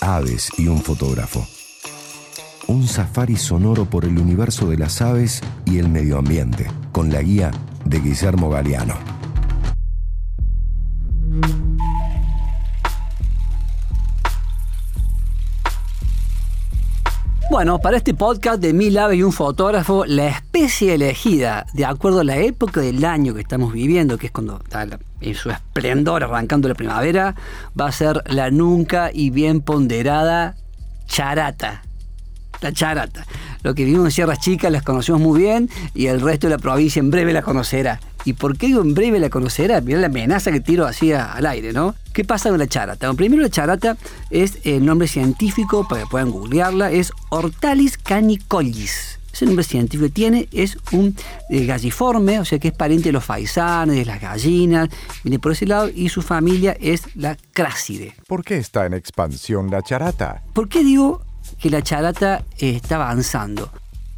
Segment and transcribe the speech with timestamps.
[0.00, 1.46] Aves y un fotógrafo.
[2.66, 7.22] Un safari sonoro por el universo de las aves y el medio ambiente, con la
[7.22, 7.50] guía
[7.84, 8.94] de Guillermo Galeano.
[17.52, 22.20] Bueno, para este podcast de Mil Aves y un fotógrafo, la especie elegida, de acuerdo
[22.20, 24.86] a la época del año que estamos viviendo, que es cuando está
[25.22, 27.34] en su esplendor arrancando la primavera,
[27.78, 30.56] va a ser la nunca y bien ponderada
[31.06, 31.82] charata.
[32.60, 33.26] La charata.
[33.62, 36.58] Lo que vivimos en Sierras Chicas las conocemos muy bien y el resto de la
[36.58, 38.00] provincia en breve la conocerá.
[38.24, 39.80] ¿Y por qué digo en breve la conocerá?
[39.80, 41.94] Mirá la amenaza que tiro así al aire, ¿no?
[42.12, 43.06] ¿Qué pasa con la charata?
[43.06, 43.96] Bueno, primero la charata
[44.30, 49.18] es el nombre científico, para que puedan googlearla, es Hortalis canicollis.
[49.32, 51.16] Ese nombre científico que tiene es un
[51.50, 54.88] eh, galliforme, o sea que es pariente de los faisanes, de las gallinas,
[55.24, 58.14] viene por ese lado, y su familia es la cráside.
[58.26, 60.42] ¿Por qué está en expansión la charata?
[60.52, 61.22] ¿Por qué digo
[61.58, 63.70] que la charata eh, está avanzando?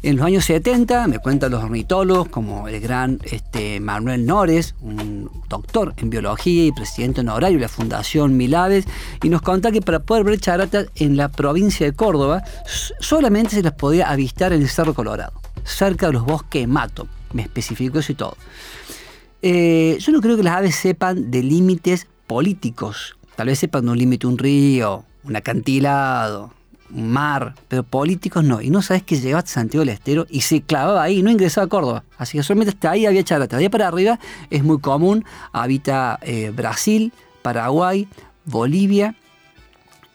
[0.00, 5.28] En los años 70, me cuentan los ornitólogos, como el gran este, Manuel Nores, un
[5.48, 8.84] doctor en biología y presidente honorario de la Fundación Milaves,
[9.22, 12.44] y nos contaba que para poder ver charatas en la provincia de Córdoba,
[13.00, 15.32] solamente se las podía avistar en el Cerro Colorado,
[15.64, 17.08] cerca de los bosques de Mato.
[17.32, 18.36] Me especificó eso y todo.
[19.42, 23.16] Eh, yo no creo que las aves sepan de límites políticos.
[23.34, 26.52] Tal vez sepan de un límite un río, un acantilado,
[26.90, 28.60] mar, pero políticos no.
[28.60, 31.66] Y no sabes que llegaba a Santiago del Estero y se clavaba ahí, no ingresaba
[31.66, 32.04] a Córdoba.
[32.16, 33.56] Así que solamente hasta ahí había charata.
[33.56, 34.18] De ahí para arriba
[34.50, 38.08] es muy común, habita eh, Brasil, Paraguay,
[38.44, 39.14] Bolivia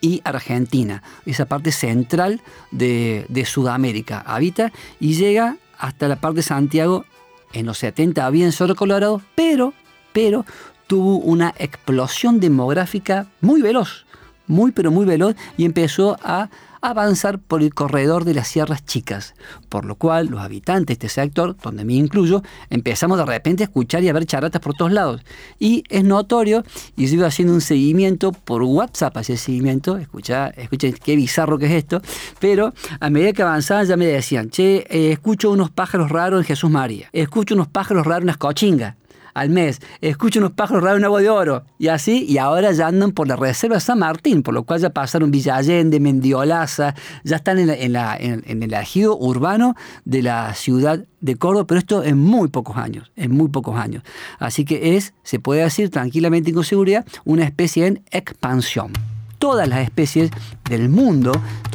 [0.01, 1.01] y Argentina.
[1.25, 7.05] Esa parte central de, Sudamérica habita y llega hasta la parte de Santiago.
[7.53, 9.73] En los 70 había en Cerro Colorado, pero,
[10.11, 10.45] pero
[10.87, 14.05] tuvo una explosión demográfica muy veloz
[14.53, 16.49] muy pero muy veloz y empezó a
[16.83, 19.35] avanzar por el corredor de las sierras chicas,
[19.69, 23.67] por lo cual los habitantes de este sector, donde me incluyo, empezamos de repente a
[23.67, 25.21] escuchar y a ver charatas por todos lados.
[25.59, 26.65] Y es notorio,
[26.97, 31.67] y yo iba haciendo un seguimiento por WhatsApp, el seguimiento, escucha, escuchen qué bizarro que
[31.67, 32.01] es esto,
[32.39, 36.45] pero a medida que avanzaban ya me decían, che, eh, escucho unos pájaros raros en
[36.45, 38.95] Jesús María, escucho unos pájaros raros en las cochingas,
[39.33, 39.81] al mes.
[40.01, 41.63] Escucho unos pájaros raros en agua de oro.
[41.77, 44.89] Y así, y ahora ya andan por la reserva San Martín, por lo cual ya
[44.89, 51.35] pasaron Villa Allende, Mendiolaza, ya están en, en, el ejido urbano de la ciudad de
[51.35, 54.03] Córdoba, pero esto en muy pocos años, en muy pocos años.
[54.39, 58.93] Así que es, se puede decir tranquilamente y con seguridad, una especie en expansión
[59.43, 60.31] todas las especies
[60.69, 61.33] del mundo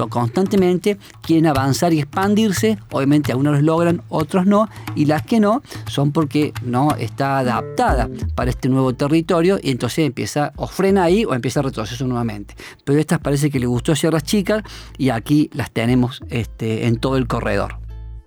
[0.09, 2.79] constantemente quieren avanzar y expandirse.
[2.93, 4.71] Obviamente algunos los logran, otros no.
[4.95, 10.07] Y las que no son porque no está adaptada para este nuevo territorio y entonces
[10.07, 12.55] empieza o frena ahí o empieza a retroceder nuevamente.
[12.85, 14.63] Pero estas parece que le gustó a Sierras Chicas
[14.97, 17.81] y aquí las tenemos este, en todo el corredor.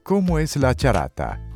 [0.03, 1.50] ¿Cómo es la charata?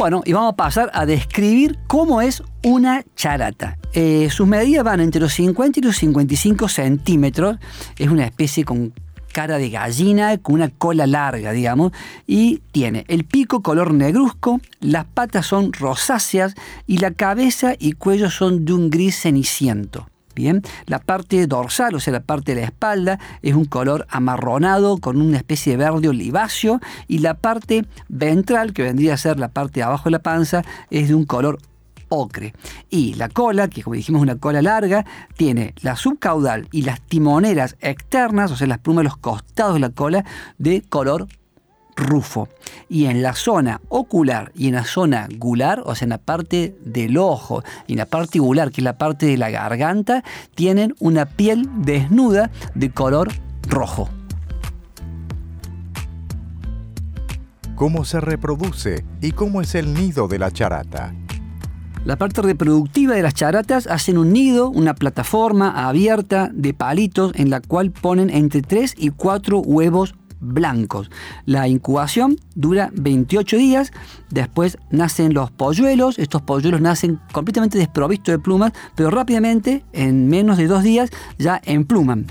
[0.00, 3.76] Bueno, y vamos a pasar a describir cómo es una charata.
[3.92, 7.58] Eh, sus medidas van entre los 50 y los 55 centímetros.
[7.98, 8.94] Es una especie con
[9.30, 11.92] cara de gallina, con una cola larga, digamos,
[12.26, 16.54] y tiene el pico color negruzco, las patas son rosáceas
[16.86, 20.09] y la cabeza y cuello son de un gris ceniciento.
[20.34, 24.98] Bien, la parte dorsal, o sea, la parte de la espalda, es un color amarronado
[24.98, 29.48] con una especie de verde oliváceo y la parte ventral, que vendría a ser la
[29.48, 31.58] parte de abajo de la panza, es de un color
[32.10, 32.54] ocre.
[32.90, 37.00] Y la cola, que como dijimos es una cola larga, tiene la subcaudal y las
[37.00, 40.24] timoneras externas, o sea, las plumas de los costados de la cola,
[40.58, 41.26] de color
[41.96, 42.48] rufo.
[42.88, 46.76] Y en la zona ocular y en la zona gular, o sea, en la parte
[46.84, 50.24] del ojo y en la parte gular, que es la parte de la garganta,
[50.54, 53.30] tienen una piel desnuda de color
[53.68, 54.08] rojo.
[57.74, 61.14] ¿Cómo se reproduce y cómo es el nido de la charata?
[62.04, 67.50] La parte reproductiva de las charatas hacen un nido, una plataforma abierta de palitos en
[67.50, 71.10] la cual ponen entre 3 y 4 huevos blancos.
[71.46, 73.92] La incubación dura 28 días,
[74.30, 80.58] después nacen los polluelos, estos polluelos nacen completamente desprovistos de plumas, pero rápidamente, en menos
[80.58, 82.26] de dos días, ya empluman.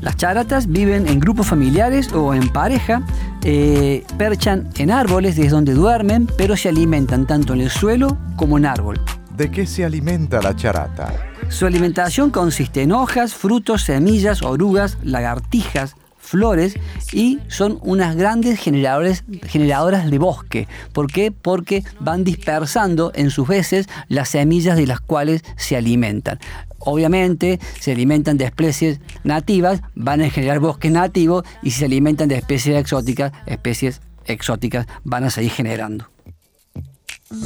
[0.00, 3.02] Las charatas viven en grupos familiares o en pareja,
[3.44, 8.58] eh, perchan en árboles desde donde duermen, pero se alimentan tanto en el suelo como
[8.58, 9.00] en árbol.
[9.36, 11.14] ¿De qué se alimenta la charata?
[11.48, 15.94] Su alimentación consiste en hojas, frutos, semillas, orugas, lagartijas,
[16.32, 16.74] flores
[17.12, 20.66] y son unas grandes generadoras de bosque.
[20.94, 21.30] ¿Por qué?
[21.30, 26.38] Porque van dispersando en sus veces las semillas de las cuales se alimentan.
[26.84, 32.28] obviamente se alimentan de especies nativas, van a generar bosques nativos y si se alimentan
[32.28, 36.08] de especies exóticas, especies exóticas van a seguir generando.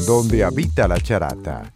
[0.06, 1.72] Donde habita la charata.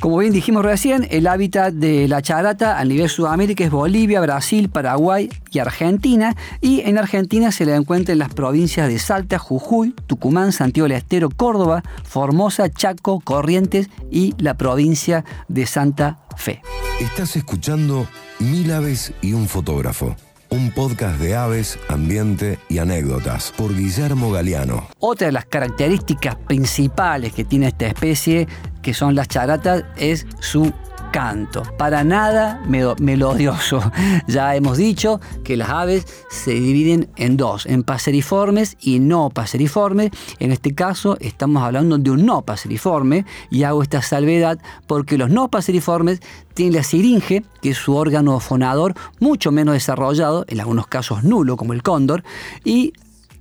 [0.00, 4.68] Como bien dijimos recién, el hábitat de la charata a nivel Sudamérica es Bolivia, Brasil,
[4.68, 6.36] Paraguay y Argentina.
[6.60, 10.98] Y en Argentina se le encuentra en las provincias de Salta, Jujuy, Tucumán, Santiago del
[10.98, 16.60] Estero, Córdoba, Formosa, Chaco, Corrientes y la provincia de Santa Fe.
[17.00, 18.06] Estás escuchando
[18.40, 20.16] Mil aves y un fotógrafo
[20.54, 24.86] un podcast de aves, ambiente y anécdotas por Guillermo Galeano.
[25.00, 28.46] Otra de las características principales que tiene esta especie,
[28.80, 30.72] que son las charatas, es su
[31.14, 33.80] canto, para nada melodioso.
[34.26, 40.10] Ya hemos dicho que las aves se dividen en dos, en paseriformes y no paseriformes.
[40.40, 44.58] En este caso estamos hablando de un no paseriforme y hago esta salvedad
[44.88, 46.20] porque los no paseriformes
[46.54, 51.56] tienen la siringe, que es su órgano fonador mucho menos desarrollado, en algunos casos nulo
[51.56, 52.24] como el cóndor,
[52.64, 52.92] y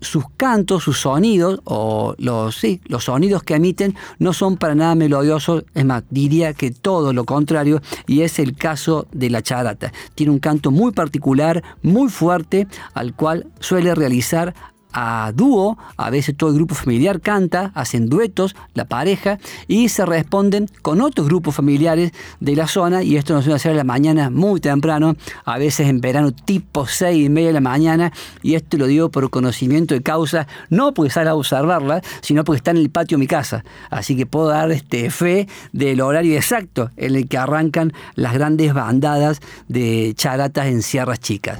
[0.03, 4.95] sus cantos, sus sonidos, o los, sí, los sonidos que emiten, no son para nada
[4.95, 9.91] melodiosos, es más, diría que todo lo contrario, y es el caso de la charata.
[10.15, 14.53] Tiene un canto muy particular, muy fuerte, al cual suele realizar
[14.93, 20.05] a dúo, a veces todo el grupo familiar canta, hacen duetos, la pareja, y se
[20.05, 23.83] responden con otros grupos familiares de la zona, y esto nos suele hacer a la
[23.83, 28.55] mañana muy temprano, a veces en verano tipo 6 y media de la mañana, y
[28.55, 32.71] esto lo digo por conocimiento de causa, no porque salga a observarla, sino porque está
[32.71, 36.91] en el patio de mi casa, así que puedo dar este, fe del horario exacto
[36.97, 41.59] en el que arrancan las grandes bandadas de charatas en sierras chicas.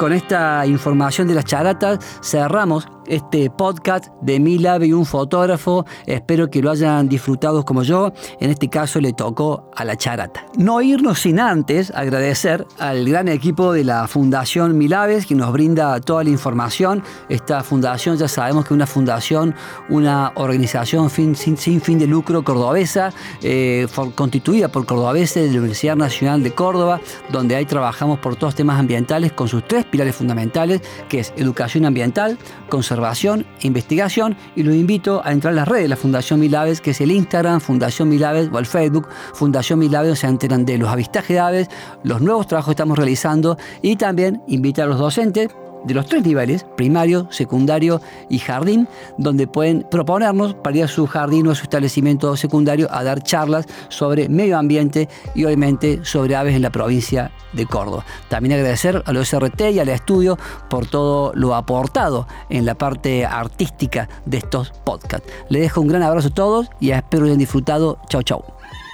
[0.00, 5.84] Con esta información de las charatas cerramos este podcast de Mil Ave y un fotógrafo.
[6.06, 8.12] Espero que lo hayan disfrutado como yo.
[8.38, 10.46] En este caso le tocó a la charata.
[10.56, 15.52] No irnos sin antes agradecer al gran equipo de la Fundación Mil Aves que nos
[15.52, 17.02] brinda toda la información.
[17.28, 19.56] Esta fundación ya sabemos que es una fundación,
[19.88, 26.44] una organización sin, fin de lucro cordobesa, eh, constituida por cordobeses de la Universidad Nacional
[26.44, 31.18] de Córdoba, donde ahí trabajamos por todos temas ambientales con sus tres pilares fundamentales, que
[31.18, 35.84] es educación ambiental, conservación observación e investigación y los invito a entrar a las redes
[35.84, 40.18] de la Fundación Milaves, que es el Instagram, Fundación Milaves o el Facebook, Fundación Milaves,
[40.18, 41.68] se enteran de los avistajes de aves,
[42.04, 45.48] los nuevos trabajos que estamos realizando y también invitar a los docentes
[45.84, 48.88] de los tres niveles, primario, secundario y jardín,
[49.18, 53.22] donde pueden proponernos para ir a su jardín o a su establecimiento secundario a dar
[53.22, 58.04] charlas sobre medio ambiente y obviamente sobre aves en la provincia de Córdoba.
[58.28, 60.38] También agradecer a los SRT y al estudio
[60.68, 65.30] por todo lo aportado en la parte artística de estos podcasts.
[65.48, 67.98] Les dejo un gran abrazo a todos y espero que hayan disfrutado.
[68.08, 68.44] Chau, chau.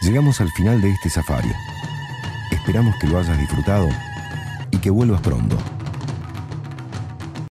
[0.02, 1.50] Llegamos al final de este safari.
[2.50, 3.88] Esperamos que lo hayas disfrutado
[4.70, 5.56] y que vuelvas pronto.